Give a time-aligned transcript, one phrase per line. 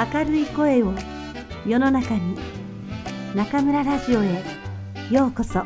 [0.00, 0.94] 明るい声を
[1.66, 2.34] 世の中に
[3.34, 4.42] 中村ラジオへ
[5.10, 5.62] ようこそ。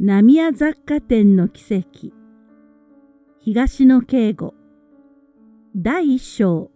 [0.00, 2.14] 浪屋雑貨店の奇跡。
[3.40, 4.54] 東野敬吾。
[5.76, 6.70] 第一章。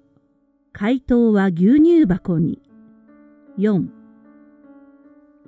[0.73, 2.70] 回答は牛乳箱に。
[3.59, 3.89] 4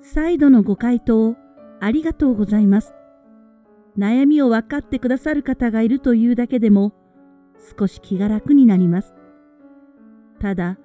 [0.01, 1.35] 再度のご回答
[1.79, 2.93] ありがとうございます。
[3.97, 6.93] 悩みを分かってくださる方がいるというだけでも
[7.77, 9.13] 少し気が楽になります。
[10.39, 10.77] ただ、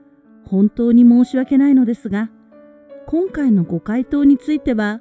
[0.45, 2.31] 本当に申し訳ないのですが、
[3.07, 5.01] 今回のご回答については、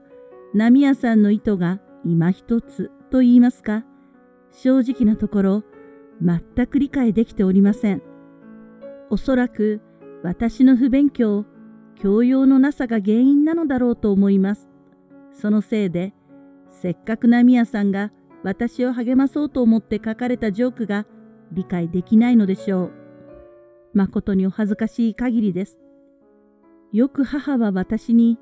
[0.53, 3.84] 波屋さんの意図が今一つと言いますか、
[4.52, 5.63] 正直なところ、
[6.22, 8.02] 全く理解できておりません。
[9.09, 9.81] おそらく
[10.23, 11.45] 私の不勉強、
[11.99, 14.69] 教養のなさが原因なのだろうと思います。
[15.31, 16.13] そのせいで、
[16.69, 18.11] せっかくナミヤさんが
[18.44, 21.07] 私を励まそうと思って書かれたジョークが
[21.52, 22.91] 理解できないのでしょう。
[23.94, 25.80] 誠にお恥ずかしい限りです。
[26.94, 28.38] よく母は私に、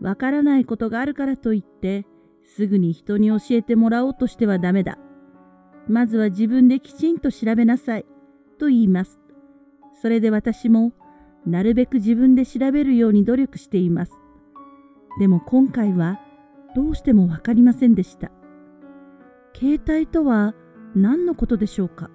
[0.00, 2.06] わからないことがあるからといって、
[2.42, 4.98] すぐに人に教えてもらおうとしてはダメだ。
[5.88, 8.06] まずは自分できちんと調べなさい。
[8.58, 9.20] と言います。
[10.00, 10.92] それで私も、
[11.46, 14.12] なるべく自分で調べるように努力しています。
[15.18, 16.20] でも今回は
[16.74, 18.30] どうしてもわかりませんでした。
[19.56, 20.54] 携帯とは
[20.94, 22.10] 何のことでしょうか？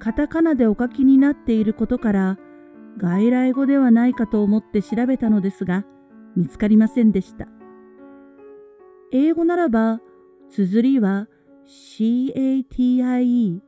[0.00, 2.38] カタカナでお書きになっていることから
[2.96, 5.84] 外来語ではないかと思って調べたのですが
[6.36, 7.46] 見つかりませんでした。
[9.12, 10.00] 英語ならば
[10.48, 11.28] 綴りは
[11.66, 13.60] CATIE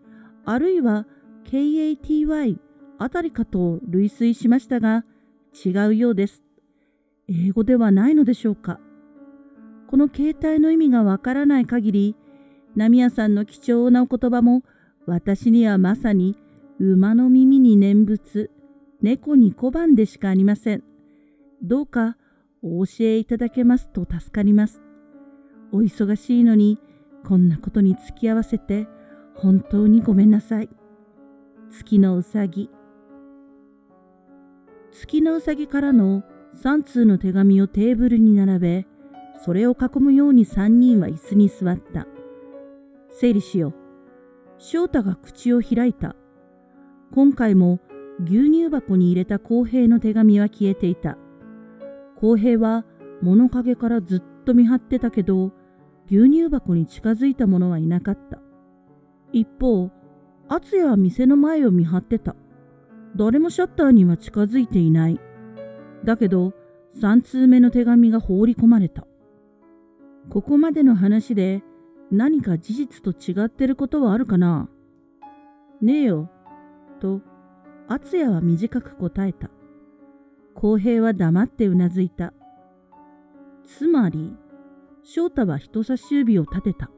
[0.44, 1.06] あるいは
[1.44, 2.58] KATY
[3.03, 5.05] あたりかと類推しましたが
[5.64, 6.42] 違うようです。
[7.28, 8.81] 英語ではないのでしょうか
[9.89, 12.17] この携帯の意味がわからない限り、
[12.74, 14.63] 波屋さんの貴重なお言葉も
[15.07, 16.36] 私にはまさに
[16.79, 18.51] 馬の耳に念仏、
[19.02, 20.83] 猫に小判でしかありません。
[21.63, 22.17] どうか
[22.63, 24.80] お教えいただけますと助かります。
[25.73, 26.79] お忙しいのに
[27.24, 28.86] こんなことに付き合わせて
[29.34, 30.70] 本当にごめんなさい。
[31.70, 32.70] 月のうさぎ。
[34.92, 36.23] 月のうさぎからの
[36.63, 38.86] 3通の手紙をテーブルに並べ、
[39.42, 42.07] それを囲むように3人は椅子に座った。
[43.08, 43.75] 整理しよう。
[44.58, 46.14] 翔太が口を開いた。
[47.11, 47.81] 今回も
[48.23, 51.17] 牛乳箱に入れた公平の手紙は消えていた。
[52.17, 52.85] 公平は
[53.23, 55.52] 物陰からずっと見張ってたけど、
[56.07, 58.39] 牛乳箱に近づいた者はいなかった。
[59.33, 59.91] 一方、
[60.48, 62.36] 敦也は店の前を見張ってた。
[63.17, 65.20] 誰もシャッターには近づいていない。
[66.05, 66.52] だけど、
[67.00, 69.06] 3通目の手紙が放り込まれた。
[70.30, 71.62] ここまでの話で
[72.11, 74.68] 何か事実と違ってることはあるかな？
[75.80, 76.30] ねえよ。
[77.01, 77.20] と、
[77.89, 79.51] 敦也は短く答えた。
[80.55, 82.33] 公平は黙ってうなずいた。
[83.64, 84.36] つまり、
[85.02, 86.90] 翔太は人差し指を立てた。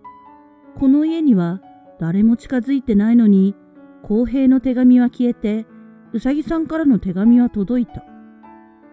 [0.79, 1.61] この家には
[1.99, 3.55] 誰も近づいてないのに、
[4.03, 5.67] 公平の手紙は消えて、
[6.15, 8.05] うさぎさんからの手紙は届いた。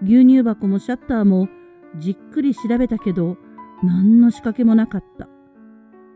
[0.01, 1.49] 牛乳箱もシャッターも
[1.99, 3.37] じっくり調べたけど
[3.83, 5.29] 何の仕掛けもなかった。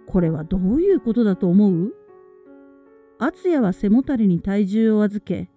[0.08, 1.94] これはどういうことだと思う？
[3.20, 5.48] 敦也は背もたれに体重を預け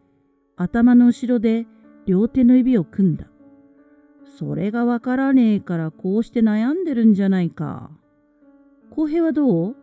[0.58, 1.66] 頭の後ろで
[2.04, 3.25] 両手の指を組んだ。
[4.38, 7.91] それがわからねえからこうして悩んでるんじゃないか。
[8.91, 9.76] 公平はどう？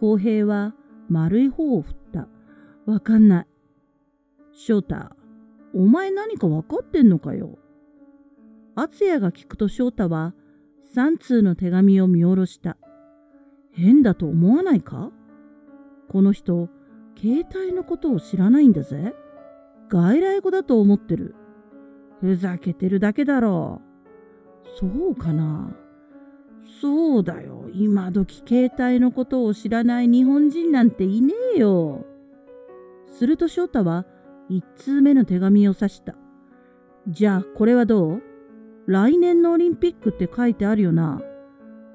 [0.00, 0.74] 公平は
[1.08, 2.26] 丸い方を振った。
[2.86, 3.46] わかんない。
[4.52, 5.16] 翔太、
[5.74, 7.58] お前何か分かってんのかよ。
[8.74, 10.34] 敦也が聞くと翔太は
[10.94, 12.76] 3通の手紙を見下ろした。
[13.72, 15.10] 変だと思わないか？
[16.08, 16.68] この人、
[17.18, 19.14] 携帯のことを知らないんだぜ。
[19.88, 21.34] 外来語だと思ってる。
[22.20, 23.80] ふざけてるだけだろ
[24.64, 24.68] う。
[24.78, 25.74] そうかな？
[26.80, 27.70] そうだよ。
[27.72, 32.04] 今時携帯のことを知らない日本人なんていねえよ。
[33.06, 34.06] すると翔太は
[34.54, 36.14] 一通目の手紙を指した。
[37.08, 38.22] じゃあこれはどう？
[38.86, 41.22] 来年のオリンピックって書いてあるよな。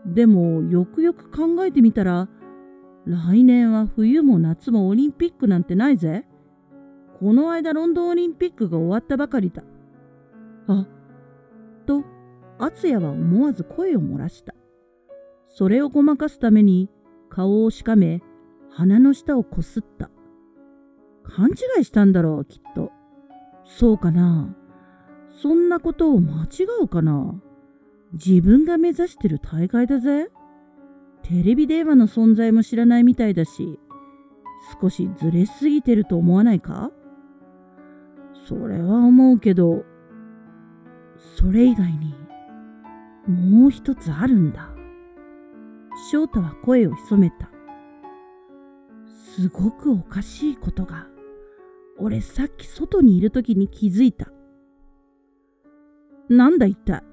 [0.07, 2.27] でもよくよく考えてみたら
[3.06, 6.25] 来年は冬も夏もオリンピックなんてないぜ。
[7.19, 9.63] この間ロンドンオリンピックが終わったばかりだ。
[10.68, 10.88] あ、
[11.86, 12.03] と、
[12.57, 14.56] 敦也は思わず声を漏らした。
[15.48, 16.89] それをごまかすために
[17.30, 18.24] 顔をしかめ
[18.71, 20.10] 鼻の下をこすった。
[21.35, 22.91] 勘違いしたんだろう、きっと。
[23.65, 24.56] そうかな。
[25.41, 27.35] そんなことを間違うかな
[28.13, 30.29] 自分が目指してる大会だぜ。
[31.21, 33.79] テレビ電話の存在も知らないみたいだし、
[34.81, 36.91] 少しずれすぎてると思わないか？
[38.47, 39.83] それは思うけど、
[41.35, 42.15] それ以外に
[43.27, 44.71] もう一つあるんだ。
[46.09, 47.50] 翔太は声を潜めた。
[49.35, 51.07] すごくおかしいことが、
[52.00, 54.32] 俺さっき外にいる時に気づいた。
[56.30, 57.04] なんだ一体。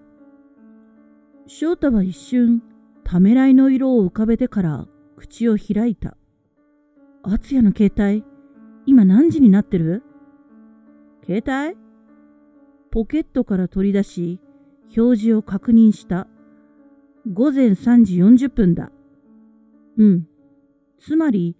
[1.46, 2.62] 翔太は一瞬、
[3.04, 4.86] ためらいの色を浮かべてから
[5.16, 6.16] 口を開いた。
[7.22, 8.24] 敦也の携帯、
[8.86, 10.02] 今何時になってる？
[11.26, 11.78] 携帯？
[12.90, 14.40] ポケットから取り出し、
[14.96, 16.26] 表示を確認した。
[17.32, 18.92] 午前3時40分だ。
[19.96, 20.26] うん。
[20.98, 21.56] つまり、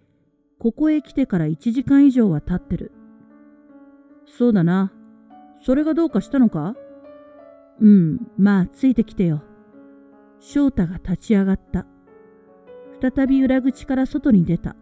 [0.59, 2.91] ここへ来てから1時間以上は経ってる。
[4.25, 4.91] そうだな。
[5.63, 6.75] それがどうかしたのか？
[7.79, 9.41] うん、まあ、ついてきてよ。
[10.39, 11.85] 翔太が立ち上がった。
[13.01, 14.75] 再び裏口から外に出た。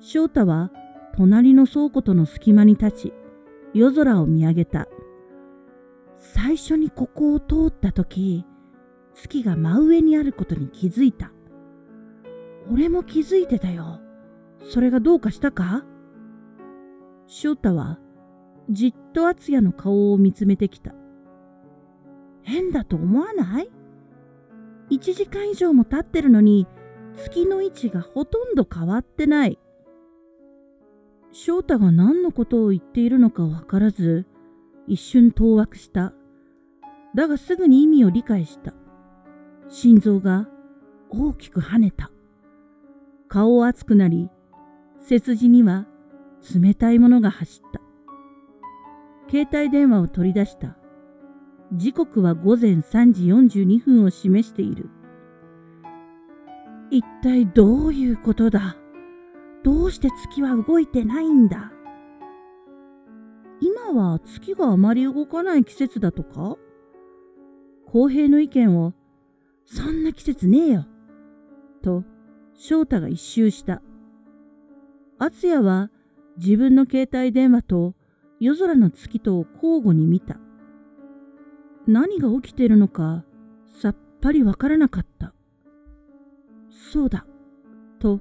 [0.00, 0.70] 翔太は
[1.16, 3.12] 隣の倉庫との隙間に立ち、
[3.72, 4.86] 夜空を見上げた。
[6.18, 8.44] 最初にここを通った時、
[9.14, 11.30] 月が真上にあることに気づいた。
[12.70, 14.00] 俺も気づいてたよ。
[14.60, 15.84] それがどうかしたか？
[17.26, 17.98] 翔太は
[18.70, 20.94] じっと敦也の顔を見つめてきた。
[22.42, 23.70] 変だと思わない
[24.90, 26.66] ？1時間以上も経ってるのに
[27.16, 29.58] 月の位置がほとんど変わってない。
[31.32, 34.26] 翔太が何のことを言っているのかわからず、
[34.86, 36.12] 一瞬当惑した。
[37.14, 38.72] だがすぐに意味を理解した。
[39.68, 40.48] 心臓が
[41.10, 42.10] 大きく跳ねた。
[43.28, 44.30] 顔熱くなり、
[45.00, 45.86] 背筋には
[46.54, 47.80] 冷たいものが走った。
[49.30, 50.76] 携帯電話を取り出した。
[51.72, 54.88] 時刻は午前3時42分を示している。
[56.90, 58.76] 一体どういうことだ？
[59.64, 61.72] どうして月は動いてないんだ？
[63.60, 66.56] 今は月があまり動かない季節だとか？
[67.90, 68.94] 公平の意見を、
[69.64, 70.86] そんな季節ねえよ。
[71.82, 72.04] と、
[72.54, 73.82] 翔太が一周した。
[75.18, 75.90] 敦也は
[76.36, 77.94] 自分の携帯電話と
[78.38, 80.36] 夜空の月と交互に見た。
[81.86, 83.24] 何が起きているのか
[83.80, 85.32] さっぱりわからなかった。
[86.92, 87.26] そうだ。
[87.98, 88.20] と、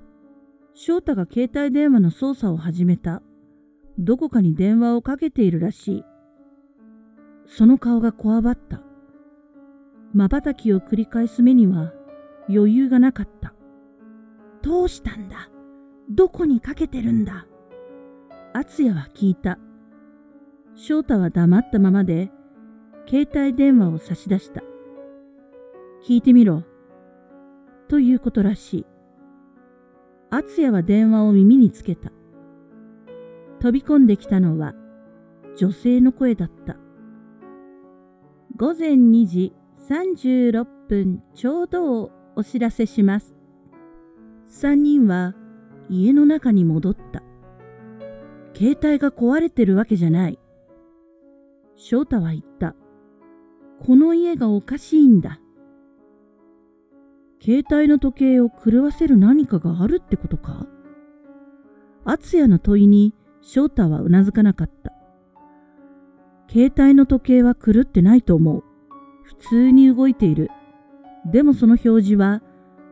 [0.73, 3.21] 翔太が携帯電話の操作を始めた。
[3.97, 6.05] どこかに電話をかけているらしい。
[7.45, 8.81] その顔がこわばった。
[10.13, 11.93] 瞬きを繰り返す目には
[12.49, 13.53] 余裕がなかった。
[14.61, 15.49] どうしたんだ？
[16.09, 17.45] どこにかけてるんだ？
[18.53, 19.59] 敦也は聞いた。
[20.75, 22.29] 翔太は黙ったままで
[23.07, 24.61] 携帯電話を差し出した。
[26.05, 26.63] 聞いてみろ。
[27.87, 28.85] ということらしい。
[30.31, 32.11] 敦也は電話を耳につけた。
[33.59, 34.73] 飛び込んできたのは
[35.57, 36.75] 女性の声だった。
[38.57, 39.53] 午前2時
[39.89, 43.33] 36分ちょうどをお知らせします。
[44.45, 45.35] 三人は
[45.89, 47.23] 家の中に戻った。
[48.53, 50.39] 携帯が壊れてるわけじゃない。
[51.75, 52.73] 翔太は言った。
[53.85, 55.39] この家がおかしいんだ。
[57.43, 60.65] 携帯の時計を狂わせる何かがあるってことか？
[62.05, 64.93] 敦也の問いに翔太はうなずかなかった。
[66.49, 68.63] 携帯の時計は狂ってないと思う。
[69.23, 70.49] 普通に動いている。
[71.25, 72.41] でもその表示は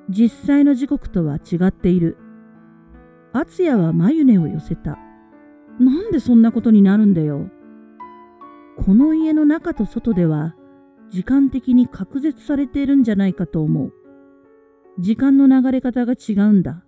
[0.10, 2.18] 実際の時刻とは違っている。
[3.32, 4.98] 敦也は眉根を寄せた。
[5.80, 7.50] なんでそんなことになるんだよ。
[8.78, 10.56] この家の中と外では
[11.10, 13.94] 時間的に隔絶されているんじゃないかと思う。
[15.00, 16.84] 時間の流れ方が違うんだ。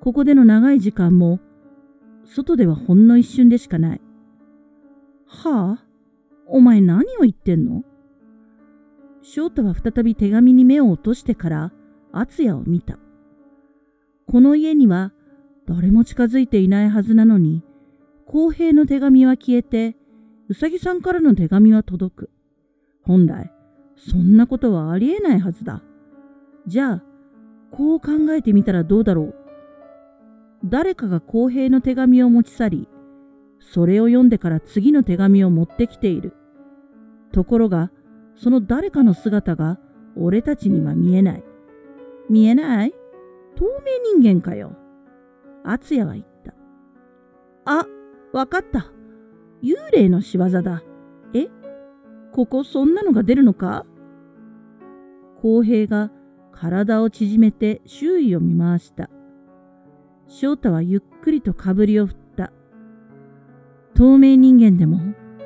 [0.00, 1.40] ここでの長い時間も、
[2.24, 4.00] 外ではほんの一瞬でしかない。
[5.26, 5.86] はあ？
[6.46, 7.84] お前何を言ってんの？
[9.22, 11.72] 翔太は再び手紙に目を落としてから
[12.12, 12.98] 敦也を見た。
[14.26, 15.12] この家には
[15.66, 17.62] 誰も近づいていないはずなのに、
[18.26, 19.96] 公平の手紙は消えて、
[20.48, 22.30] うさぎさんからの手紙は届く。
[23.02, 23.52] 本来、
[23.96, 25.82] そんなことはありえないはずだ。
[26.66, 27.02] じゃあ、
[27.72, 29.34] こう考えてみたらどうだろう。
[30.64, 32.88] 誰かが公平の手紙を持ち去り、
[33.58, 36.32] それを読んでから次の手紙を持ってきている。
[37.32, 37.90] ところが、
[38.36, 39.78] その誰かの姿が
[40.16, 41.44] 俺たちには見えない。
[42.30, 42.94] 見えない？
[43.56, 43.64] 透
[44.14, 44.76] 明人間かよ。
[45.64, 46.54] 敦也は言った。
[47.64, 47.86] あ、
[48.32, 48.92] わかった。
[49.62, 50.82] 幽霊の仕業だ。
[51.34, 51.48] え？
[52.32, 53.86] ここそんなのが出るのか？
[55.40, 56.10] 公平が
[56.52, 59.10] 体を縮めて周囲を見回した。
[60.28, 62.52] 翔太はゆっくりとかぶりを振った。
[63.94, 65.00] 透明人間でも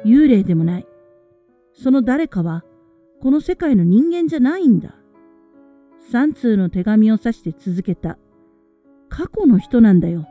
[0.05, 0.87] 幽霊でもない。
[1.73, 2.65] その誰かは
[3.21, 4.95] この世界の人間じゃないんだ。
[6.11, 8.19] 三通の手紙を指して続けた。
[9.09, 10.27] 過去の人なんだよ。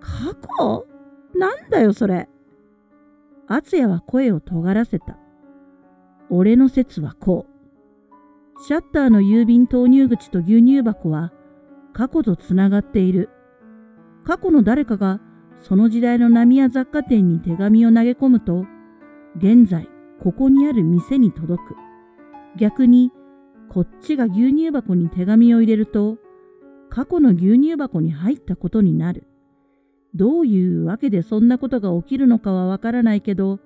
[0.00, 0.86] 過去？
[1.34, 2.28] なんだよそれ。
[3.48, 5.18] 敦也は声を尖らせた。
[6.30, 8.62] 俺の説はこう。
[8.64, 11.32] シャッターの郵便投入口と牛乳箱は
[11.92, 13.30] 過去とつながっている。
[14.24, 15.20] 過去の誰かが
[15.58, 18.66] その時代の波や雑貨店に手紙を投げ込むと、
[19.36, 19.88] 現在
[20.22, 21.76] ここにある店に届く。
[22.56, 23.10] 逆に
[23.68, 26.18] こっちが牛乳箱に手紙を入れると、
[26.90, 29.26] 過去の牛乳箱に入ったことになる。
[30.14, 33.60] どういうわけでそんなことが起きるのかはわからないけど、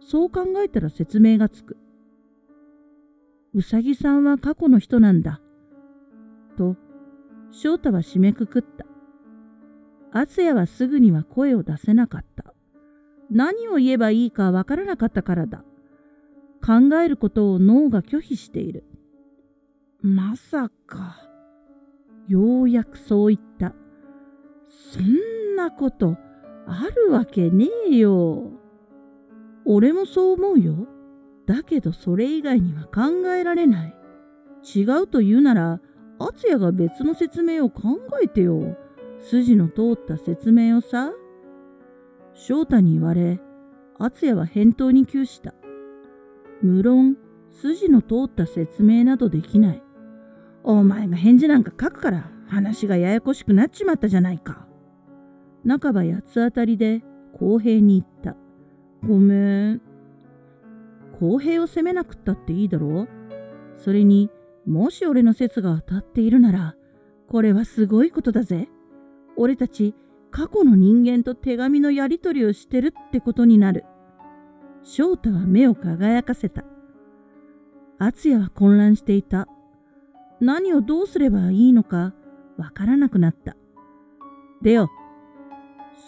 [0.00, 1.76] そう考えたら説明がつく。
[3.54, 5.40] うさぎさんは過去の人なんだ。
[6.58, 6.76] と、
[7.50, 8.84] 翔太は締めくくった。
[10.12, 12.54] 敦也はすぐには声を出せなかった。
[13.30, 15.64] 何を言えばいいかわからなかったからだ。
[16.64, 18.84] 考えることを脳が拒否している。
[20.02, 21.16] まさか。
[22.28, 23.74] ようやくそう言った。
[24.68, 26.16] そんななこと
[26.66, 28.52] あるわけねえよ。
[29.64, 30.86] 俺もそう思うよ。
[31.46, 33.94] だけどそれ以外には考えられない。
[34.62, 35.80] 違うと言うなら、
[36.18, 38.76] 敦也が別の説明を考えてよ。
[39.20, 41.12] 筋の通った説明をさ。
[42.34, 43.40] 翔太に言われ、
[43.98, 45.54] 敦也は返答に窮した。
[46.62, 47.16] 無論、
[47.50, 49.82] 筋の通った説明などできない。
[50.64, 54.65] お前が返事なんか書くから話がややこしくなっちまったじゃないか。
[55.66, 57.02] 半ば八つ当たりで
[57.38, 58.36] 公平に言った。
[59.06, 59.82] ごめん。
[61.18, 63.08] 公平を責めなくったっていいだろう？
[63.78, 64.30] それに、
[64.66, 66.74] もし俺の説が当たっているなら、
[67.28, 68.68] これはすごいことだぜ。
[69.36, 69.94] 俺たち
[70.30, 73.84] 過去の人間と手紙のやり取りをしてるってことになる。
[74.82, 76.64] 翔太は目を輝かせた。
[77.98, 79.48] 敦也は混乱していた。
[80.40, 82.12] 何をどうすればいいのか
[82.58, 83.56] わからなくなった。
[84.62, 84.88] 出よ。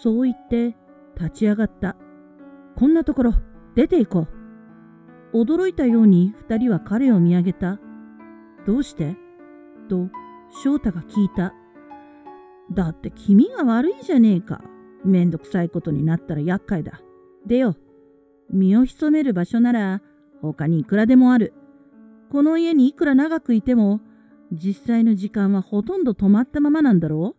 [0.02, 0.76] そう言って
[1.16, 1.96] 立ち上がった。
[2.76, 3.34] こんなところ
[3.74, 4.28] 出て行こ
[5.32, 5.42] う。
[5.42, 7.80] 驚いたように二人は彼を見上げた。
[8.66, 9.16] どうして？
[9.88, 10.08] と
[10.62, 11.54] 翔太が聞いた。
[12.72, 14.62] だって君が悪いじゃねえか。
[15.04, 17.00] めんどくさいことになったら厄介だ。
[17.46, 17.76] 出よ。
[18.50, 20.02] 身を潜める場所なら
[20.40, 21.52] 他にいくらでもある。
[22.30, 24.00] この家にいくら長くいても
[24.52, 27.36] 実際の時間はほとんど止まったままなんだろ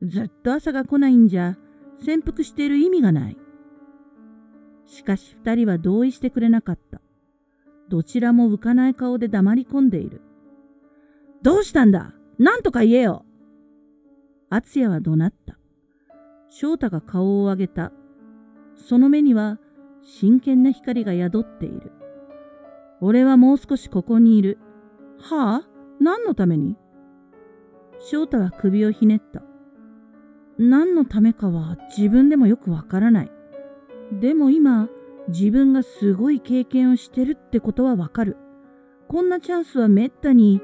[0.00, 1.58] うずっと朝が来ないんじゃ
[2.02, 3.36] 潜伏している意味がない。
[4.86, 7.00] しかし二人は同意してくれなかった。
[7.88, 10.20] どちらも浮かない顔で黙り込んでいる。
[11.42, 12.14] どうしたんだ？
[12.38, 13.24] 何とか言えよ
[14.50, 15.56] 敦也は怒鳴った。
[16.48, 17.92] 翔太が顔を上げた。
[18.76, 19.58] その目には
[20.02, 21.92] 真剣な光が宿っている。
[23.00, 24.58] 俺はもう少しここにいる。
[25.18, 25.68] はあ？
[26.00, 26.76] 何のために？
[28.00, 29.42] 翔太は首をひねった。
[30.58, 33.30] 何のためかは自分でもよくわからない。
[34.12, 34.88] でも今、
[35.28, 38.36] 自分がすごい経験をしてるってことはわかる。
[39.08, 40.60] こんなチャンスはめったに、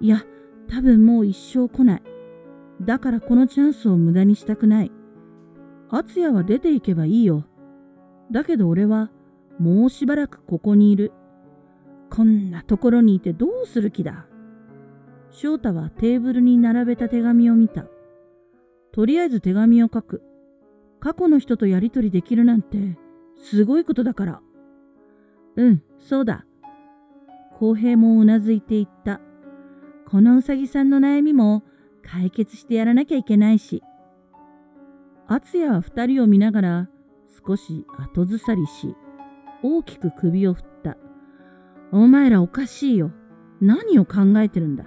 [0.00, 0.24] いや、
[0.68, 2.02] 多分もう一生来ない。
[2.80, 4.92] だからこのチャンスを無駄にしたくない。
[5.90, 7.44] 敦也は出ていけばいいよ。
[8.30, 9.10] だけど俺は
[9.58, 11.12] もうしばらくここにいる。
[12.08, 14.26] こんなところにいてどうする気だ。
[15.30, 17.84] 翔太はテーブルに並べた手紙を見た。
[18.92, 20.22] とりあえず手紙を書く。
[21.00, 22.98] 過去の人とやりとりできるなんて、
[23.36, 24.40] すごいことだから。
[25.56, 26.44] うん、そうだ。
[27.58, 29.20] 公平もうなずいていった。
[30.06, 31.62] このうさぎさんの悩みも
[32.02, 33.82] 解決してやらなきゃいけないし。
[35.26, 36.88] 敦也は二人を見ながら
[37.46, 38.96] 少し後ずさりし、
[39.62, 40.96] 大きく首を振った。
[41.92, 43.12] お前らおかしいよ。
[43.60, 44.84] 何を考えてるんだ。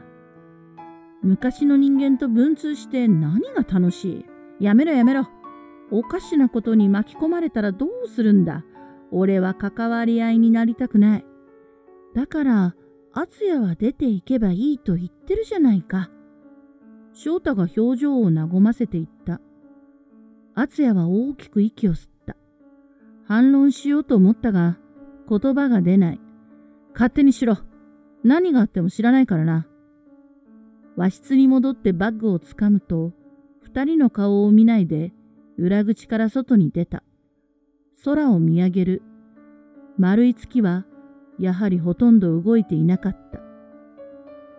[1.24, 4.25] 昔の人間と文通して何が楽し
[4.60, 4.63] い？
[4.65, 5.27] やめろやめろ。
[5.89, 8.63] おかしなことに巻き込まれたらどうするんだ？
[9.12, 11.25] 俺は関わり合いになりたくない。
[12.13, 12.75] だから、
[13.13, 16.10] 敦也は出ていけばいいと言ってるじゃないか。
[17.13, 19.39] 翔太が表情を和ませて言った。
[20.56, 22.36] 敦也は大きく息を吸った。
[23.25, 24.77] 反論しようと思ったが、
[25.30, 26.20] 言葉が出ない。
[26.94, 27.58] 勝手にしろ。
[28.24, 29.68] 何があっても知らないからな。
[30.96, 33.14] 和室に戻ってバッグをつかむと、
[33.62, 35.12] 二人の顔を見ないで、
[35.58, 37.04] 裏口から外に出た。
[38.04, 39.02] 空を見上げる。
[39.98, 40.86] 丸い月は
[41.40, 43.40] やはりほとんど動いていなかった。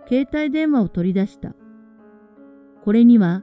[0.08, 1.54] 携帯電話を取り出した。
[2.84, 3.42] これには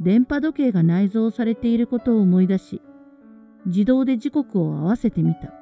[0.00, 2.82] 電波時計が内蔵されていることを思い出し、
[3.66, 5.52] 自動で時刻を合わせてみた。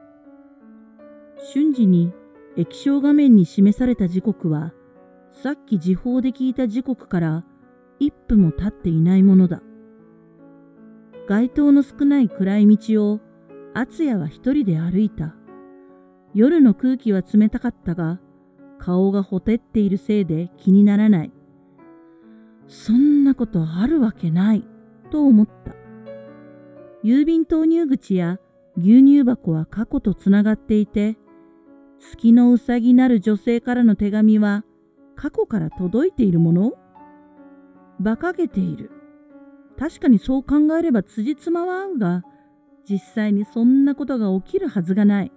[1.53, 2.13] 瞬時に
[2.57, 4.73] 液晶画面に示された時刻は、
[5.31, 7.45] さっき時報で聞いた時刻から
[7.99, 9.63] 一分も経っていないものだ。
[11.29, 13.21] 街灯の少ない暗い道を
[13.73, 15.35] 敦也は一人で歩いた。
[16.35, 18.21] 夜の空気は冷たかったが、
[18.79, 21.33] 顔がほてっているせいで気にならない。
[22.67, 24.65] そんなことあるわけない、
[25.11, 25.75] と思った。
[27.05, 28.39] 郵便投入口や
[28.77, 31.17] 牛乳箱は過去とつながっていて、
[31.99, 34.65] 月のうさぎなる女性からの手紙は
[35.21, 36.73] 過去から届いているもの？
[38.01, 38.91] 馬鹿げている。
[39.79, 42.23] 確かにそう考えれば辻褄は合うが、
[42.89, 45.33] 実際にそんなことが起きるはずがない。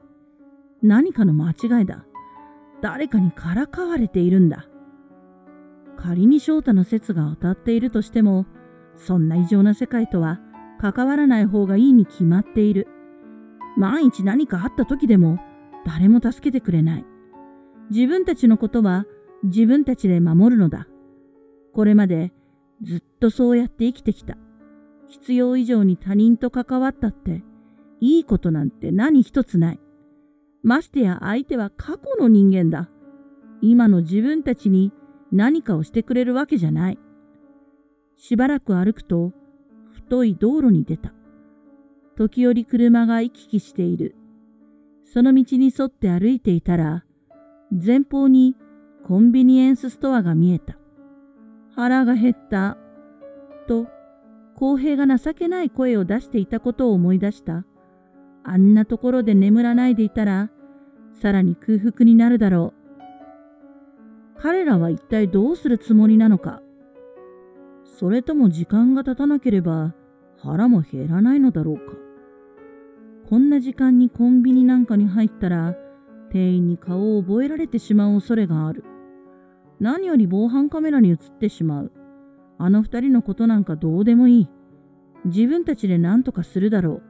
[0.82, 2.06] 何かの間違いだ。
[2.82, 4.70] 誰かにからかわれているんだ。
[5.98, 8.46] 仮に翔太の説が当たっているとしても、
[8.96, 10.40] そんな異常な世界とは
[10.80, 12.88] 関わらない方がいいに決まっている。
[13.76, 15.40] 万一何かあった時でも
[15.86, 17.06] 誰も助けてくれない。
[17.92, 19.06] 自分たちのことは
[19.44, 20.88] 自分たちで守るのだ。
[21.74, 22.32] これまで
[22.82, 24.38] ずっとそうやって生きてきた。
[25.08, 27.44] 必要以上に他人と関わったって
[28.00, 29.80] いいことなんて何一つない。
[30.64, 32.90] ましてや相手は過去の人間だ。
[33.62, 34.92] 今の自分たちに
[35.32, 37.00] 何かをしてくれるわけじゃない。
[38.18, 39.34] しばらく歩くと
[39.92, 41.14] 太い道路に出た。
[42.16, 44.16] 時折車が行き来している。
[45.06, 47.04] その道に沿って歩いていたら、
[47.72, 48.56] 前方に
[49.06, 50.78] コンビニエンスストアが見えた。
[51.76, 52.78] 腹が減った。
[53.68, 53.88] と、
[54.56, 57.66] 公平が情けない声を出していたことを思い出した。
[58.44, 60.50] あんなところで眠らないでいたら、
[61.12, 62.74] さらに空腹になるだろ
[64.38, 64.42] う。
[64.42, 66.62] 彼らは一体どうするつもりなのか。
[67.86, 69.94] それとも時間が経たなければ
[70.38, 71.94] 腹も減らないのだろうか。
[73.30, 75.76] こんな時間にコンビニなんかに入ったら、
[76.30, 78.84] 店員に顔を覚えられてしまう恐れがある。
[79.84, 81.92] 何より防犯カメラに映ってしまう。
[82.58, 84.50] あの二人のことなんかどうでもいい。
[85.26, 87.04] 自分たちで何とかするだろう。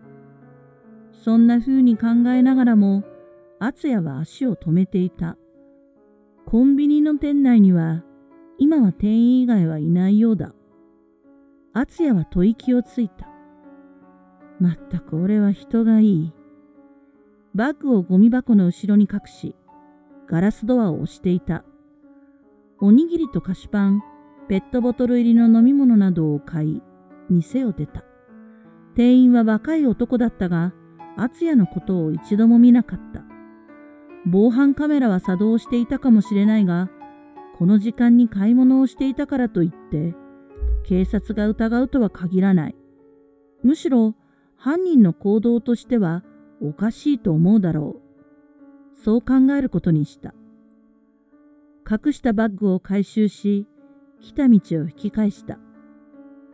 [1.11, 3.03] そんな風に考えながらも、
[3.59, 5.37] 敦也は足を止めていた。
[6.47, 8.03] コンビニの店内には、
[8.57, 10.55] 今は店員以外はいないようだ。
[11.73, 13.29] 敦也は吐息をついた。
[14.59, 16.33] まったく俺は人がいい。
[17.53, 19.55] バッグをゴミ箱の後ろに隠し、
[20.25, 21.63] ガラスドアを押していた。
[22.85, 24.03] おにぎりと菓子パン、
[24.49, 26.81] ペットボトル入りの飲み物などを買い、
[27.29, 28.03] 店を出た。
[28.93, 30.73] 店員は若い男だったが、
[31.15, 33.23] 敦也のことを一度も見なかった。
[34.25, 36.89] 防犯カメラは作動していたかもしれないが、
[37.57, 40.13] この時間に買い物をしていたからといって、
[40.83, 42.75] 警察が疑うとは限らない。
[43.63, 44.13] むしろ、
[44.57, 46.25] 犯人の行動としては
[46.61, 48.01] おかしいと思うだろ
[48.93, 48.97] う。
[49.05, 50.33] そう考えることにした。
[51.93, 53.67] 隠したバッグを回収し、
[54.19, 55.59] 来た道を引き返した。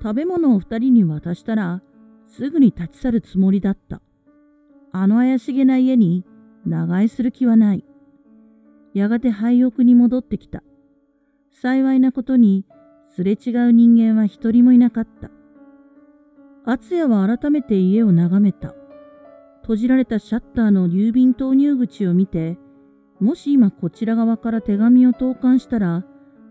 [0.02, 1.82] 食べ物を二人に渡したら、
[2.26, 4.02] すぐに立ち去るつもりだった。
[4.92, 6.26] あの怪しげな家に
[6.66, 7.86] 長居する気はない。
[8.94, 10.62] やがて廃屋に戻ってきた。
[11.52, 12.66] 幸いなことに、
[13.08, 15.32] すれ違う人間は一人もいなかった。
[16.66, 18.76] 敦也は改めて家を眺めた。
[19.62, 22.58] 閉じられたシャッターの郵便投入口を見て、
[23.20, 26.06] もし今こちら側から手紙を投函したら、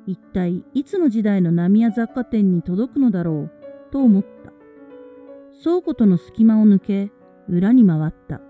[0.07, 3.50] 一体いつの時代の浪屋雑貨店に届くのだろう
[3.90, 4.52] と思った。
[5.62, 7.11] 倉庫との隙間を抜け、
[7.48, 8.40] 裏に回った。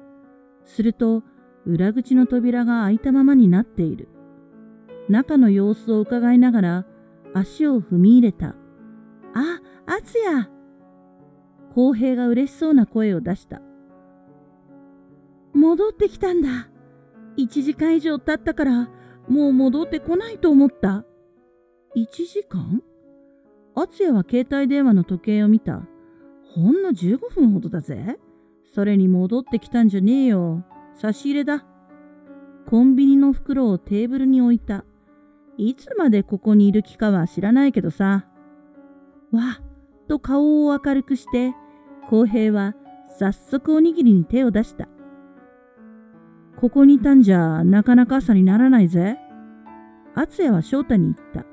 [0.64, 1.22] すると、
[1.64, 4.08] 裏口の扉が開いたままになっている。
[5.08, 6.86] 中の様子を伺いながら、
[7.34, 8.48] 足を踏み入れた。
[9.34, 10.50] あ、あつや
[11.74, 13.62] 公平が嬉しそうな声を出した。
[15.54, 16.68] 戻ってきたんだ。
[17.38, 18.90] 1時間以上経ったから、
[19.28, 21.04] もう戻ってこないと思った。
[21.96, 22.82] 1時間？
[23.74, 25.82] 敦也は携帯電話の時計を見た。
[26.54, 28.18] ほんの15分ほどだぜ。
[28.74, 30.64] それに戻ってきたんじゃねえよ。
[30.94, 31.64] 差し入れだ。
[32.66, 34.84] コンビニの袋をテーブルに置いた。
[35.56, 38.26] いつまでここにいる気かは知らないけどさ。
[39.30, 41.54] わっと顔を明るくして、
[42.08, 42.74] 浩平は
[43.18, 44.88] 早速おにぎりに手を出した。
[46.60, 49.16] ここにいたんじゃなかなか朝にならないぜ。
[50.16, 51.46] 敦也は翔太に言った。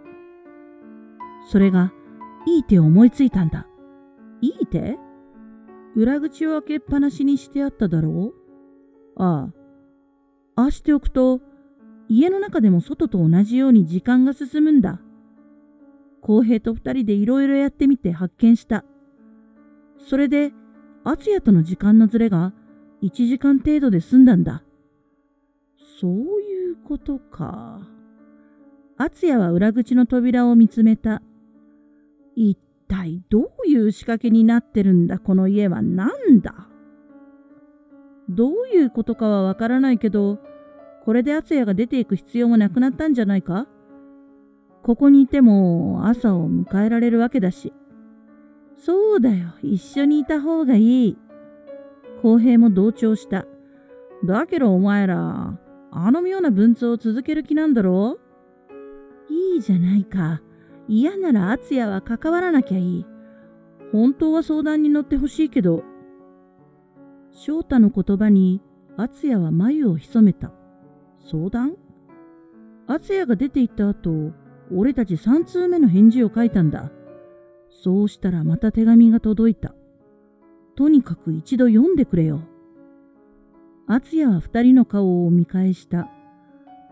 [1.52, 1.94] それが、
[2.48, 3.68] いい手を思いついたんだ。
[4.42, 4.98] いい手？
[5.96, 8.34] 裏口を開けっぱなしにしてあっただろ
[9.16, 9.22] う？
[9.22, 9.52] あ
[10.56, 10.64] あ。
[10.64, 11.40] ああしておくと、
[12.10, 15.00] 家の中でも外と同じように時間が進むんだ。
[16.22, 18.84] 公平と二人でいろいろやってみて発見した。
[20.00, 20.52] それで、
[21.04, 22.54] 敦也との時間のずれが
[23.04, 24.64] 1時間程度で済んだんだ。
[26.00, 27.80] そういうことか。
[28.98, 31.22] 敦也は裏口の扉を見つめた。
[32.36, 36.68] 一体どういう仕掛けになってるんだ、この家は何だ？
[38.30, 40.40] どういうことかはわからないけど、
[41.04, 43.68] これで敦也が出ていく必要もなくなったんじゃないか？
[44.84, 47.74] ここにいても朝を迎えられるわけだし。
[48.78, 51.18] そうだよ、一緒にいた方がいい。
[52.22, 53.46] 公平も同調した。
[54.26, 55.58] だけどお前ら、
[55.98, 58.20] あの妙な文通を続ける気なんだろ
[59.30, 59.34] う？
[59.34, 60.42] いいじゃないか。
[60.90, 63.06] 嫌なら敦也は関わらなきゃいい。
[63.94, 65.84] 本当は相談に乗ってほしいけど。
[67.32, 68.62] 翔太の言葉に
[68.98, 70.52] 敦也は眉を潜めた。
[71.32, 71.78] 相談？
[72.88, 74.34] 敦也が出て行った後、
[74.74, 76.92] 俺たち3通目の返事を書いたんだ。
[77.70, 79.74] そうしたらまた手紙が届いた。
[80.76, 82.42] とにかく一度読んでくれよ。
[83.88, 86.10] 敦也は二人の顔を見返した。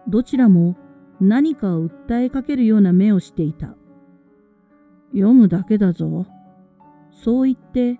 [0.07, 0.75] どちらも
[1.19, 3.75] 何かを訴えかけるような目をしていた。
[5.11, 6.25] 読むだけだぞ。
[7.11, 7.99] そう言って、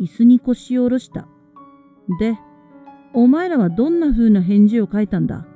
[0.00, 1.26] 椅子に腰を下ろした。
[2.18, 2.38] で、
[3.12, 5.46] お前らはどんな風な返事を書いたんだ？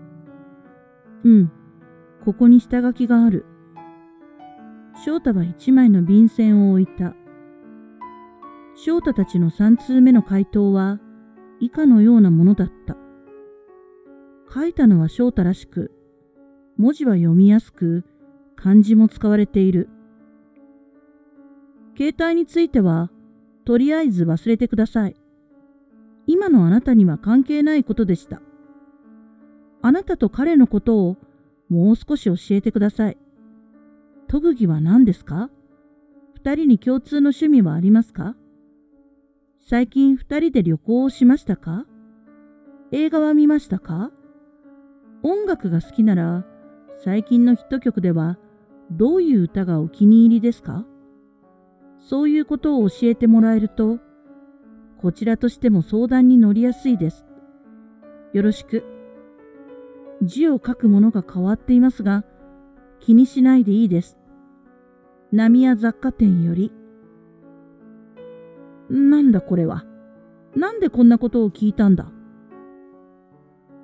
[1.25, 1.53] うん、
[2.25, 3.45] ここに下書きがある。
[5.05, 7.15] 翔太は一枚の便箋を置いた。
[8.77, 11.01] 翔太たちの三通目の回答は
[11.61, 12.97] 以下のようなものだった。
[14.53, 15.93] 書いたのは翔太らしく、
[16.77, 18.05] 文字は読みやすく、
[18.57, 19.89] 漢字も使われている。
[21.97, 23.11] 携帯については、
[23.65, 25.17] とりあえず忘れてください。
[26.27, 28.41] 今のあなたには関係ないことでした。
[29.83, 31.17] あなたと彼のことを
[31.69, 33.19] もう少し教えてください。
[34.29, 35.51] 特技は何ですか？
[36.35, 38.37] 二人に共通の趣味はありますか？
[39.71, 41.85] 最近二人で旅行をしましたか？
[42.91, 44.11] 映画は見ましたか？
[45.23, 46.47] 音楽が好きなら
[47.05, 48.39] 最近のヒット曲では
[48.91, 50.87] どういう歌がお気に入りですか？
[51.99, 53.99] そういうことを教えてもらえると、
[55.03, 57.27] こちらとしても相談に乗りやすいです。
[58.33, 58.85] よろしく。
[60.23, 62.25] 字を書くものが変わっていますが、
[63.01, 64.17] 気にしないでいいです。
[65.31, 66.73] 波屋雑貨店より。
[68.91, 69.85] なんだこれは？
[70.57, 72.11] なんでこんなことを聞いたんだ？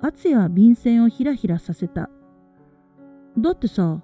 [0.01, 2.09] 敦也は便箋をひらひらさせた。
[3.37, 4.01] だってさ、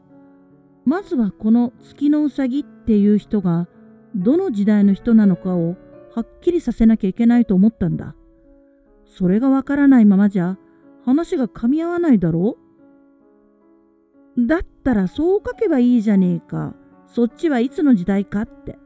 [0.85, 3.67] まずはこの月のうさぎっていう人が
[4.15, 5.75] どの時代の人なのかを
[6.15, 8.15] はっきりさせなきゃいけないと思ったんだ。
[9.05, 10.57] それがわからないままじゃ
[11.05, 12.57] 話が噛み合わないだろ
[14.37, 14.47] う？
[14.47, 16.73] だったらそう書けばいいじゃねえか。
[17.07, 18.77] そっちはいつの時代かって。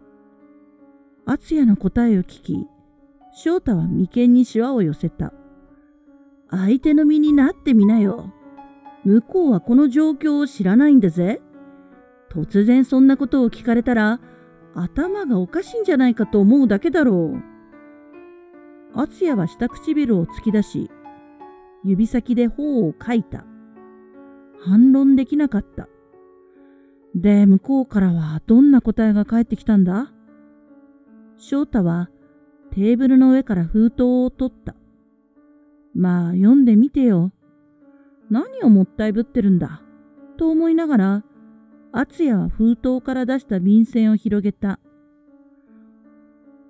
[1.27, 2.67] 敦也の答えを聞き、
[3.33, 5.33] 翔太は眉間にしわを寄せた。
[6.51, 8.31] 相手の身になってみなよ。
[9.03, 11.41] 向こうはこの状況を知らないんだぜ。
[12.31, 14.19] 突然そんなことを聞かれたら、
[14.75, 17.41] 頭がおかしいんじゃないかと思うだけだろう。
[18.93, 20.91] 敦也は下唇を突き出し、
[21.83, 23.45] 指先で頬をかいた。
[24.59, 25.87] 反論できなかった。
[27.15, 30.11] で、向こうからはどんな答えが返ってきたんだ？
[31.37, 32.09] 翔太は
[32.71, 34.75] テーブルの上から封筒を取った。
[35.93, 37.31] まあ読んでみてよ。
[38.29, 39.81] 何をもったいぶってるんだ。
[40.37, 41.23] と思いながら
[41.91, 44.79] 敦也は封筒から出した便箋を広げた。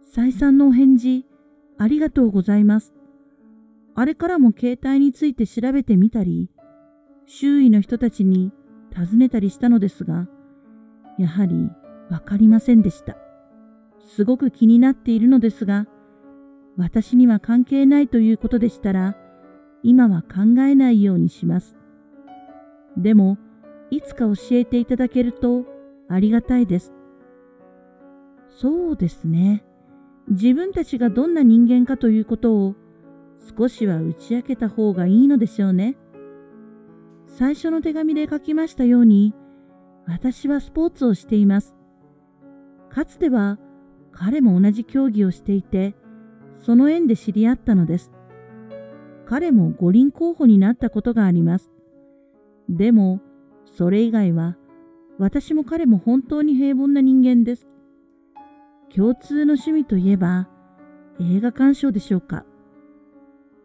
[0.03, 1.25] 再三のお返事、
[1.79, 2.93] ありがとうございます。
[3.95, 6.51] あれからも携帯について調べてみたり、
[7.25, 8.51] 周囲の人たちに
[8.91, 10.27] 尋ねたりしたのですが、
[11.17, 11.71] やはり
[12.11, 13.17] わかりませんでした。
[14.05, 15.87] すごく気になっているのですが、
[16.77, 19.17] 私には関係ないということでしたら、
[19.83, 21.75] 今は考えないようにします。
[22.97, 23.37] でも、
[23.91, 25.65] いつか教えていただけると
[26.07, 26.93] ありがたいです。
[28.49, 29.65] そうですね。
[30.29, 32.75] 自分たちがどんな人間かということを
[33.57, 35.97] 少しは打ち明けた方がいいのでしょうね。
[37.27, 39.33] 最初の手紙で書きましたように、
[40.07, 41.75] 私はスポーツをしています。
[42.89, 43.59] かつては
[44.15, 45.93] 彼も同じ競技をしていて、
[46.65, 48.11] その縁で知り合ったのです。
[49.25, 51.71] 彼も五輪候補になったことがあります。
[52.69, 53.21] でも、
[53.65, 54.57] それ以外は、
[55.17, 57.67] 私も彼も本当に平凡な人間です。
[58.95, 60.47] 共通の趣味といえば、
[61.19, 62.45] 映画鑑賞でしょうか。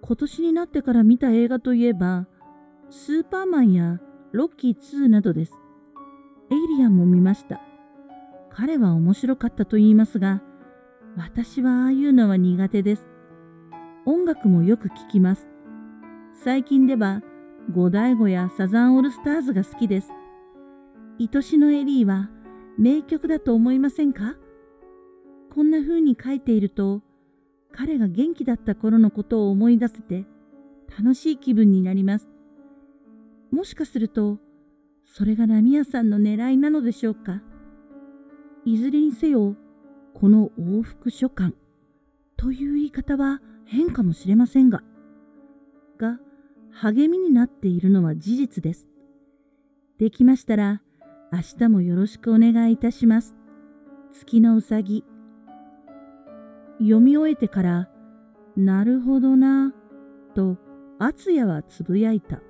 [0.02, 2.26] 今年になってから見た映画といえば、
[2.88, 4.00] スーパーマンや
[4.32, 5.52] ロッキー2などです。
[6.50, 7.60] エイリアンも見ました。
[8.52, 10.42] 彼は面白かったと言いますが、
[11.16, 13.06] 私はああいうのは苦手です。
[14.06, 15.48] 音楽もよく聴きます。
[16.44, 17.22] 最近では、
[17.72, 20.10] ゴダイゴやサザンオールスターズが好きです。
[21.18, 22.30] 愛しのエリーは
[22.78, 24.36] 名曲だと思いませんか？
[25.54, 27.02] こんな風に書いていると、
[27.72, 30.24] 彼が元気だった頃のことを思い出せて
[30.98, 32.28] 楽しい気分になります。
[33.50, 34.38] もしかすると、
[35.04, 37.42] それがラミアさんの狙いなのでしょうか？
[38.64, 39.56] いずれにせよ、
[40.14, 41.52] この往復書簡
[42.36, 44.82] という言い方は変かもしれませんが、
[45.98, 46.18] が
[46.72, 48.88] 励みになっているのは事実です。
[49.98, 50.82] できましたら
[51.32, 53.36] 明日もよろしくお願いいたします。
[54.12, 55.04] 月のうさぎ。
[56.78, 57.88] 読み終えてから、
[58.56, 59.72] なるほどな、
[60.34, 60.56] と、
[60.98, 62.40] 厚也はつぶやいた。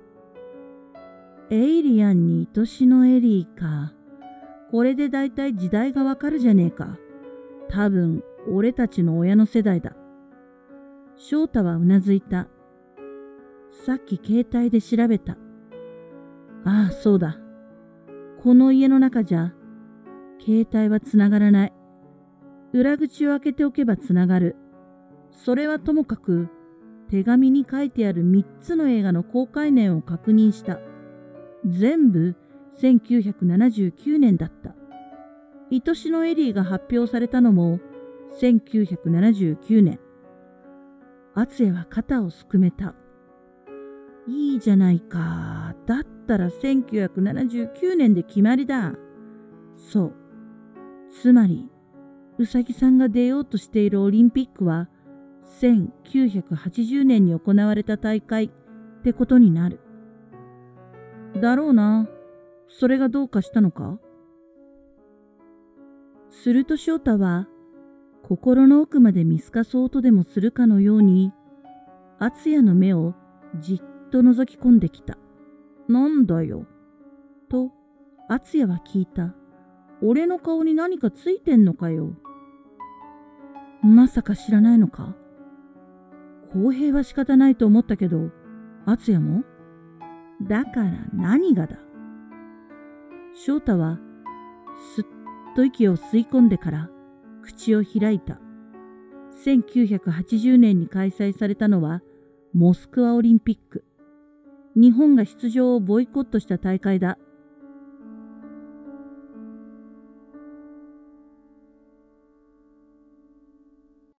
[1.49, 3.93] エイリアンに愛しのエリーか。
[4.71, 6.97] これでだいたい時代がわかるじゃねえか。
[7.69, 9.97] 多分、俺たちの親の世代だ。
[11.17, 12.47] 翔太はうなずいた。
[13.85, 15.33] さっき携帯で調べた。
[16.63, 17.37] ああ、そうだ。
[18.41, 19.53] この家の中じゃ、
[20.39, 21.73] 携帯はつながらない。
[22.71, 24.55] 裏口を開けておけばつながる。
[25.31, 26.47] それはともかく、
[27.09, 30.79] 手紙に書いてある3つの映画の公開年を確認した。
[31.65, 32.35] 全部
[32.79, 34.75] 1979年だった。
[35.71, 37.79] 愛しのエリーが発表されたのも
[38.39, 39.99] 1979年。
[41.33, 42.93] 厚也は肩をすくめた。
[44.27, 45.75] いいじゃないか。
[45.85, 48.93] だったら1979年で決まりだ。
[49.77, 50.13] そう。
[51.21, 51.69] つまり、
[52.37, 54.89] うさぎさんが出ようとしているオリンピックは
[55.59, 58.49] 1980年に行われた大会っ
[59.03, 59.79] てことになる。
[61.41, 62.07] だろうな。
[62.79, 63.99] それがどうかしたのか？
[66.29, 67.47] すると翔太は
[68.23, 71.33] 心の奥まで見透かそうとでもするかのように
[72.19, 73.13] 敦也の目を
[73.59, 75.17] じっと覗き込んできた。
[75.89, 76.65] なんだよ？
[77.49, 77.71] と
[78.29, 79.35] 敦也は聞いた。
[80.01, 82.13] 俺の顔に何かついてんのかよ？
[83.83, 85.15] まさか知らないのか？
[86.53, 88.29] 公平は仕方ないと思ったけど、
[88.85, 89.43] 敦也も？
[90.41, 91.77] だから何がだ？
[93.33, 93.99] 翔太は
[94.95, 95.05] すっ
[95.55, 96.89] と息を吸い込んでから
[97.43, 98.39] 口を開いた。
[99.45, 102.01] 1980年に開催されたのは
[102.53, 103.83] モスクワオリンピック。
[104.75, 107.17] 日本が出場をボイコットした大会だ。